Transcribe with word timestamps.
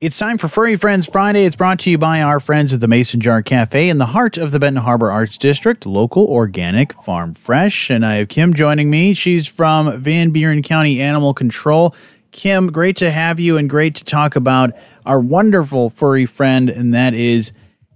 It's 0.00 0.16
time 0.16 0.38
for 0.38 0.48
Furry 0.48 0.76
Friends 0.76 1.04
Friday. 1.04 1.44
It's 1.44 1.56
brought 1.56 1.78
to 1.80 1.90
you 1.90 1.98
by 1.98 2.22
our 2.22 2.40
friends 2.40 2.72
at 2.72 2.80
the 2.80 2.88
Mason 2.88 3.20
Jar 3.20 3.42
Cafe 3.42 3.90
in 3.90 3.98
the 3.98 4.06
heart 4.06 4.38
of 4.38 4.50
the 4.50 4.58
Benton 4.58 4.82
Harbor 4.82 5.10
Arts 5.10 5.36
District, 5.36 5.84
local, 5.84 6.24
organic, 6.24 6.94
farm 7.02 7.34
fresh. 7.34 7.90
And 7.90 8.06
I 8.06 8.14
have 8.14 8.28
Kim 8.28 8.54
joining 8.54 8.88
me. 8.88 9.12
She's 9.12 9.46
from 9.46 10.00
Van 10.00 10.30
Buren 10.30 10.62
County 10.62 11.02
Animal 11.02 11.34
Control. 11.34 11.94
Kim, 12.32 12.68
great 12.68 12.96
to 12.96 13.10
have 13.10 13.38
you 13.38 13.58
and 13.58 13.68
great 13.68 13.94
to 13.96 14.04
talk 14.04 14.36
about 14.36 14.72
our 15.04 15.20
wonderful 15.20 15.90
furry 15.90 16.24
friend, 16.24 16.70
and 16.70 16.94
that 16.94 17.12
is 17.12 17.52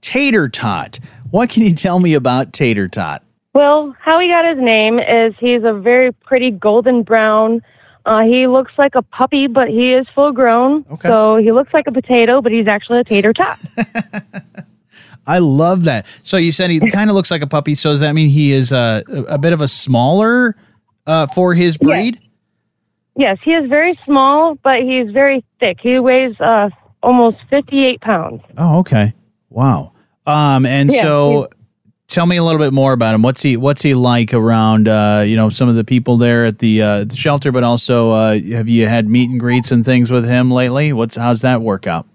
Tater 0.00 0.48
Tot. 0.48 1.00
What 1.32 1.50
can 1.50 1.64
you 1.64 1.74
tell 1.74 1.98
me 1.98 2.14
about 2.14 2.52
Tater 2.52 2.86
Tot? 2.86 3.24
Well, 3.54 3.96
how 3.98 4.20
he 4.20 4.30
got 4.30 4.44
his 4.44 4.62
name 4.64 5.00
is 5.00 5.34
he's 5.40 5.64
a 5.64 5.72
very 5.72 6.12
pretty 6.12 6.52
golden 6.52 7.02
brown 7.02 7.60
uh, 8.08 8.20
he 8.22 8.46
looks 8.46 8.72
like 8.78 8.94
a 8.94 9.02
puppy, 9.02 9.46
but 9.46 9.68
he 9.68 9.92
is 9.92 10.06
full 10.14 10.32
grown. 10.32 10.84
Okay. 10.90 11.08
So 11.08 11.36
he 11.36 11.52
looks 11.52 11.74
like 11.74 11.86
a 11.86 11.92
potato, 11.92 12.40
but 12.40 12.52
he's 12.52 12.66
actually 12.66 13.00
a 13.00 13.04
tater 13.04 13.34
tot. 13.34 13.58
I 15.26 15.40
love 15.40 15.84
that. 15.84 16.06
So 16.22 16.38
you 16.38 16.52
said 16.52 16.70
he 16.70 16.80
kind 16.90 17.10
of 17.10 17.16
looks 17.16 17.30
like 17.30 17.42
a 17.42 17.46
puppy. 17.46 17.74
So 17.74 17.90
does 17.90 18.00
that 18.00 18.12
mean 18.12 18.30
he 18.30 18.52
is 18.52 18.72
uh, 18.72 19.02
a 19.28 19.36
bit 19.36 19.52
of 19.52 19.60
a 19.60 19.68
smaller 19.68 20.56
uh, 21.06 21.26
for 21.26 21.52
his 21.52 21.76
breed? 21.76 22.18
Yes. 23.14 23.36
yes, 23.36 23.38
he 23.44 23.52
is 23.52 23.68
very 23.68 23.98
small, 24.06 24.54
but 24.54 24.80
he's 24.82 25.10
very 25.10 25.44
thick. 25.60 25.78
He 25.82 25.98
weighs 25.98 26.34
uh, 26.40 26.70
almost 27.02 27.36
58 27.50 28.00
pounds. 28.00 28.42
Oh, 28.56 28.78
okay. 28.78 29.12
Wow. 29.50 29.92
Um, 30.26 30.64
and 30.64 30.90
Yeah, 30.90 31.02
so 31.02 31.48
tell 32.08 32.26
me 32.26 32.36
a 32.36 32.42
little 32.42 32.58
bit 32.58 32.72
more 32.72 32.92
about 32.92 33.14
him. 33.14 33.22
What's 33.22 33.42
he 33.42 33.56
What's 33.56 33.82
he 33.82 33.94
like 33.94 34.34
around? 34.34 34.88
Uh, 34.88 35.22
you 35.24 35.36
know, 35.36 35.48
some 35.48 35.68
of 35.68 35.76
the 35.76 35.84
people 35.84 36.16
there 36.16 36.46
at 36.46 36.58
the, 36.58 36.82
uh, 36.82 37.04
the 37.04 37.16
shelter, 37.16 37.52
but 37.52 37.62
also 37.62 38.10
uh, 38.10 38.38
have 38.40 38.68
you 38.68 38.88
had 38.88 39.08
meet 39.08 39.30
and 39.30 39.38
greets 39.38 39.70
and 39.70 39.84
things 39.84 40.10
with 40.10 40.24
him 40.24 40.50
lately? 40.50 40.92
What's 40.92 41.16
How's 41.16 41.42
that 41.42 41.62
work 41.62 41.86
out? 41.86 42.06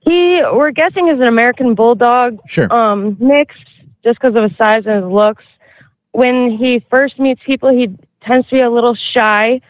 He, 0.00 0.40
we're 0.52 0.70
guessing, 0.70 1.08
is 1.08 1.20
an 1.20 1.26
American 1.26 1.74
bulldog 1.74 2.38
Sure. 2.46 2.72
um, 2.72 3.16
mix, 3.20 3.54
just 4.02 4.18
because 4.18 4.34
of 4.34 4.44
his 4.48 4.56
size 4.56 4.84
and 4.86 5.04
his 5.04 5.12
looks. 5.12 5.44
When 6.12 6.56
he 6.56 6.84
first 6.90 7.18
meets 7.18 7.40
people, 7.44 7.68
he 7.70 7.88
tends 8.22 8.48
to 8.48 8.54
be 8.56 8.60
a 8.62 8.70
little 8.70 8.96
shy, 9.14 9.60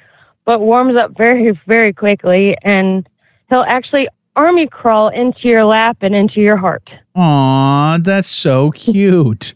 but 0.44 0.60
warms 0.60 0.96
up 0.96 1.16
very, 1.16 1.58
very 1.66 1.92
quickly, 1.92 2.56
and 2.62 3.08
he'll 3.50 3.64
actually 3.66 4.08
army 4.36 4.66
crawl 4.66 5.08
into 5.08 5.48
your 5.48 5.64
lap 5.64 5.98
and 6.00 6.14
into 6.14 6.40
your 6.40 6.56
heart. 6.56 6.88
Aw, 7.14 7.98
that's 7.98 8.28
so 8.28 8.70
cute. 8.70 9.54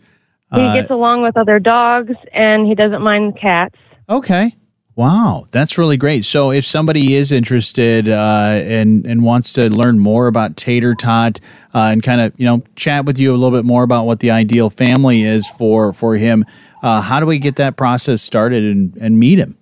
He 0.55 0.61
Uh, 0.61 0.75
gets 0.75 0.91
along 0.91 1.23
with 1.23 1.37
other 1.37 1.59
dogs, 1.59 2.15
and 2.33 2.67
he 2.67 2.75
doesn't 2.75 3.03
mind 3.03 3.37
cats. 3.37 3.77
Okay. 4.09 4.55
Wow, 4.97 5.47
that's 5.51 5.77
really 5.77 5.97
great. 5.97 6.25
So, 6.25 6.53
if 6.53 6.65
somebody 6.65 7.15
is 7.15 7.33
interested 7.33 8.09
uh, 8.09 8.63
and 8.65 9.05
and 9.05 9.25
wants 9.25 9.53
to 9.55 9.69
learn 9.69 9.99
more 9.99 10.29
about 10.29 10.57
Tater 10.57 10.95
Tot 10.95 11.41
uh, 11.75 11.91
and 11.91 12.01
kind 12.01 12.21
of 12.21 12.33
you 12.37 12.47
know 12.47 12.63
chat 12.77 13.05
with 13.05 13.19
you 13.19 13.33
a 13.33 13.37
little 13.37 13.51
bit 13.51 13.65
more 13.65 13.83
about 13.83 14.07
what 14.07 14.21
the 14.21 14.31
ideal 14.31 14.71
family 14.71 15.25
is 15.25 15.49
for 15.49 15.93
for 15.93 16.15
him, 16.17 16.45
uh, 16.85 17.01
how 17.01 17.19
do 17.19 17.27
we 17.27 17.41
get 17.41 17.57
that 17.57 17.77
process 17.77 18.23
started 18.23 18.63
and 18.63 18.97
and 19.01 19.19
meet 19.19 19.37
him? 19.41 19.57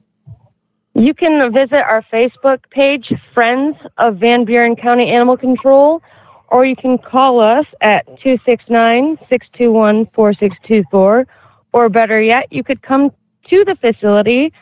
You 1.02 1.14
can 1.14 1.52
visit 1.52 1.78
our 1.78 2.02
Facebook 2.12 2.60
page, 2.70 3.12
Friends 3.34 3.76
of 3.98 4.18
Van 4.18 4.44
Buren 4.44 4.76
County 4.76 5.10
Animal 5.10 5.36
Control, 5.36 6.00
or 6.46 6.64
you 6.64 6.76
can 6.76 6.96
call 6.96 7.40
us 7.40 7.66
at 7.80 8.06
269 8.22 9.18
621 9.28 10.06
4624. 10.14 11.26
Or 11.72 11.88
better 11.88 12.22
yet, 12.22 12.46
you 12.52 12.62
could 12.62 12.80
come 12.82 13.10
to 13.50 13.64
the 13.64 13.74
facility. 13.80 14.52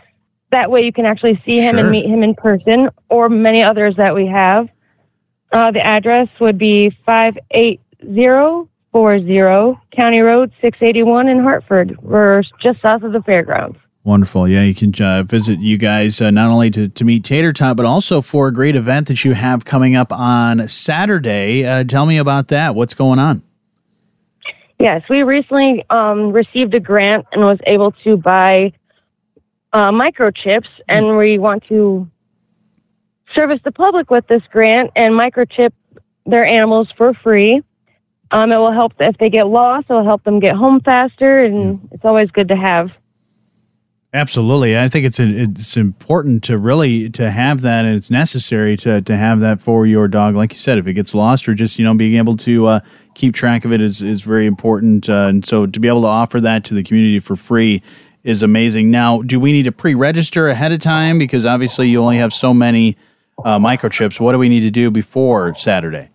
That 0.51 0.71
way 0.71 0.83
you 0.83 0.95
can 0.95 1.05
actually 1.05 1.39
see 1.45 1.59
him 1.59 1.75
Sure. 1.75 1.81
and 1.81 1.91
meet 1.91 2.07
him 2.07 2.23
in 2.23 2.35
person, 2.35 2.89
or 3.11 3.29
many 3.29 3.63
others 3.63 3.95
that 3.97 4.15
we 4.15 4.27
have. 4.27 4.67
Uh, 5.53 5.71
the 5.73 5.87
address 5.87 6.29
would 6.41 6.57
be 6.57 6.89
58040 7.05 9.79
County 9.95 10.21
Road 10.21 10.53
681 10.63 11.29
in 11.29 11.41
Hartford. 11.41 11.99
We're 12.01 12.43
just 12.63 12.81
south 12.81 13.03
of 13.03 13.13
the 13.13 13.21
fairgrounds. 13.25 13.77
Wonderful. 14.03 14.49
Yeah, 14.49 14.63
you 14.63 14.75
can 14.75 14.95
uh, 15.03 15.25
visit 15.25 15.61
you 15.61 15.77
guys 15.77 16.23
uh, 16.23 16.31
not 16.31 16.51
only 16.51 16.71
to, 16.71 16.89
to 16.89 17.05
meet 17.05 17.23
Tater 17.23 17.53
Tot, 17.53 17.77
but 17.77 17.85
also 17.85 18.23
for 18.23 18.49
a 18.49 18.53
great 18.53 18.75
event 18.75 19.09
that 19.09 19.25
you 19.27 19.35
have 19.35 19.67
coming 19.67 19.95
up 19.95 20.11
on 20.11 20.67
Saturday. 20.69 21.67
Uh, 21.67 21.85
tell 21.85 22.07
me 22.07 22.17
about 22.17 22.49
that. 22.49 22.75
What's 22.75 22.95
going 22.95 23.19
on? 23.19 23.43
Yes, 24.79 25.03
we 25.11 25.23
recently 25.23 25.85
um, 25.91 26.33
received 26.33 26.75
a 26.75 26.81
grant 26.81 27.27
and 27.33 27.43
was 27.43 27.59
able 27.67 27.93
to 28.05 28.17
buy 28.17 28.73
uh, 29.75 29.91
microchips, 29.91 30.69
and 30.89 31.19
we 31.19 31.39
want 31.39 31.65
to 31.65 32.11
service 33.35 33.61
the 33.65 33.73
public 33.73 34.11
with 34.11 34.27
this 34.29 34.43
grant 34.51 34.91
and 34.97 35.13
microchip 35.13 35.73
their 36.25 36.47
animals 36.47 36.89
for 36.97 37.13
free. 37.13 37.63
Um, 38.31 38.51
it 38.51 38.57
will 38.57 38.73
help 38.73 38.95
if 38.99 39.19
they 39.19 39.29
get 39.29 39.47
lost. 39.47 39.91
It 39.91 39.93
will 39.93 40.05
help 40.05 40.25
them 40.25 40.41
get 40.41 40.57
home 40.57 40.81
faster, 40.81 41.45
and 41.45 41.87
it's 41.93 42.05
always 42.07 42.31
good 42.31 42.49
to 42.49 42.57
have. 42.57 42.91
Absolutely, 44.13 44.77
I 44.77 44.89
think 44.89 45.07
it's 45.07 45.21
it's 45.21 45.77
important 45.77 46.43
to 46.45 46.59
really 46.59 47.09
to 47.11 47.31
have 47.31 47.61
that, 47.61 47.85
and 47.85 47.95
it's 47.95 48.11
necessary 48.11 48.77
to 48.79 49.01
to 49.03 49.17
have 49.17 49.39
that 49.39 49.61
for 49.61 49.87
your 49.87 50.09
dog. 50.09 50.35
Like 50.35 50.53
you 50.53 50.59
said, 50.59 50.79
if 50.79 50.89
it 50.89 50.95
gets 50.95 51.15
lost 51.15 51.49
or 51.49 51.55
just 51.55 51.79
you 51.79 51.85
know 51.85 51.95
being 51.95 52.17
able 52.17 52.37
to 52.39 52.67
uh, 52.67 52.81
keep 53.15 53.35
track 53.35 53.65
of 53.65 53.73
it 53.73 53.81
is 53.81 54.03
is 54.03 54.23
very 54.23 54.47
important. 54.47 55.09
Uh, 55.09 55.29
and 55.29 55.47
so 55.47 55.65
to 55.65 55.79
be 55.79 55.87
able 55.87 56.01
to 56.03 56.09
offer 56.09 56.41
that 56.41 56.65
to 56.65 56.75
the 56.75 56.83
community 56.83 57.21
for 57.21 57.37
free 57.37 57.85
is 58.25 58.43
amazing. 58.43 58.91
Now, 58.91 59.23
do 59.23 59.39
we 59.39 59.53
need 59.53 59.63
to 59.63 59.73
pre-register 59.73 60.49
ahead 60.49 60.73
of 60.73 60.81
time 60.81 61.17
because 61.17 61.47
obviously 61.47 61.89
you 61.89 62.03
only 62.03 62.19
have 62.19 62.33
so 62.33 62.53
many 62.53 62.97
uh, 63.45 63.61
microchips? 63.61 64.19
What 64.19 64.33
do 64.33 64.39
we 64.39 64.49
need 64.49 64.61
to 64.61 64.71
do 64.71 64.91
before 64.91 65.55
Saturday? 65.55 66.11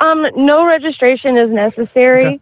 Um, 0.00 0.26
no 0.36 0.66
registration 0.66 1.36
is 1.36 1.50
necessary. 1.50 2.40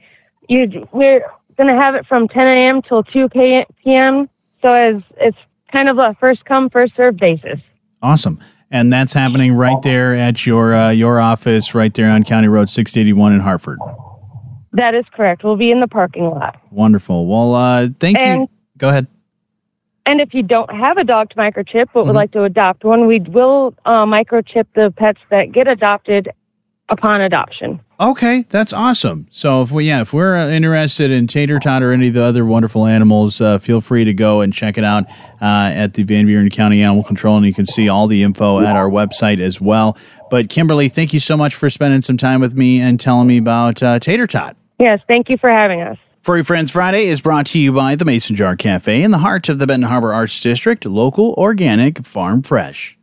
You, 0.48 0.88
we're 0.92 1.26
going 1.56 1.68
to 1.68 1.80
have 1.80 1.96
it 1.96 2.06
from 2.06 2.28
10 2.28 2.46
a.m. 2.46 2.82
till 2.82 3.02
2 3.02 3.28
p.m. 3.28 4.28
So 4.66 4.74
as 4.74 5.00
it's 5.18 5.38
kind 5.72 5.88
of 5.88 5.98
a 5.98 6.16
first 6.18 6.44
come 6.44 6.68
first 6.70 6.96
served 6.96 7.20
basis. 7.20 7.60
Awesome. 8.02 8.42
And 8.68 8.92
that's 8.92 9.12
happening 9.12 9.52
right 9.54 9.80
there 9.82 10.12
at 10.12 10.44
your 10.44 10.74
uh, 10.74 10.90
your 10.90 11.20
office, 11.20 11.72
right 11.72 11.94
there 11.94 12.10
on 12.10 12.24
County 12.24 12.48
Road 12.48 12.68
681 12.68 13.32
in 13.34 13.38
Hartford. 13.40 13.78
That 14.72 14.96
is 14.96 15.04
correct. 15.12 15.44
We'll 15.44 15.54
be 15.54 15.70
in 15.70 15.78
the 15.78 15.86
parking 15.86 16.24
lot. 16.24 16.60
Wonderful. 16.72 17.26
Well, 17.28 17.54
uh, 17.54 17.88
thank 18.00 18.18
you. 18.20 18.48
Go 18.76 18.88
ahead. 18.88 19.06
And 20.04 20.20
if 20.20 20.34
you 20.34 20.42
don't 20.42 20.70
have 20.74 20.98
a 20.98 21.04
dog 21.04 21.30
to 21.30 21.36
microchip 21.36 21.86
but 21.94 22.04
would 22.04 22.12
Mhm. 22.12 22.16
like 22.16 22.32
to 22.32 22.42
adopt 22.42 22.84
one, 22.84 23.06
we 23.06 23.20
will 23.20 23.72
uh, 23.84 24.04
microchip 24.04 24.66
the 24.74 24.92
pets 24.96 25.20
that 25.30 25.52
get 25.52 25.68
adopted 25.68 26.28
upon 26.88 27.20
adoption. 27.20 27.80
Okay, 27.98 28.44
that's 28.48 28.72
awesome. 28.72 29.26
So 29.30 29.62
if 29.62 29.70
we 29.70 29.86
yeah, 29.86 30.02
if 30.02 30.12
we're 30.12 30.36
uh, 30.36 30.48
interested 30.48 31.10
in 31.10 31.26
tater 31.26 31.58
tot 31.58 31.82
or 31.82 31.92
any 31.92 32.08
of 32.08 32.14
the 32.14 32.22
other 32.22 32.44
wonderful 32.44 32.86
animals, 32.86 33.40
uh, 33.40 33.58
feel 33.58 33.80
free 33.80 34.04
to 34.04 34.12
go 34.12 34.42
and 34.42 34.52
check 34.52 34.76
it 34.76 34.84
out 34.84 35.04
uh, 35.40 35.72
at 35.72 35.94
the 35.94 36.02
Van 36.02 36.26
Buren 36.26 36.50
County 36.50 36.82
Animal 36.82 37.04
Control, 37.04 37.36
and 37.36 37.46
you 37.46 37.54
can 37.54 37.66
see 37.66 37.88
all 37.88 38.06
the 38.06 38.22
info 38.22 38.60
at 38.60 38.76
our 38.76 38.90
website 38.90 39.40
as 39.40 39.60
well. 39.60 39.96
But 40.30 40.50
Kimberly, 40.50 40.88
thank 40.88 41.14
you 41.14 41.20
so 41.20 41.36
much 41.36 41.54
for 41.54 41.70
spending 41.70 42.02
some 42.02 42.16
time 42.16 42.40
with 42.40 42.54
me 42.54 42.80
and 42.80 43.00
telling 43.00 43.26
me 43.26 43.38
about 43.38 43.82
uh, 43.82 43.98
tater 43.98 44.26
tot. 44.26 44.56
Yes, 44.78 45.00
thank 45.08 45.30
you 45.30 45.38
for 45.38 45.50
having 45.50 45.80
us. 45.80 45.96
Furry 46.20 46.42
Friends 46.42 46.72
Friday 46.72 47.06
is 47.06 47.20
brought 47.20 47.46
to 47.46 47.58
you 47.58 47.72
by 47.72 47.94
the 47.94 48.04
Mason 48.04 48.34
Jar 48.34 48.56
Cafe 48.56 49.00
in 49.00 49.12
the 49.12 49.18
heart 49.18 49.48
of 49.48 49.60
the 49.60 49.66
Benton 49.66 49.88
Harbor 49.88 50.12
Arts 50.12 50.38
District, 50.40 50.84
local, 50.84 51.34
organic, 51.38 52.04
farm 52.04 52.42
fresh. 52.42 52.95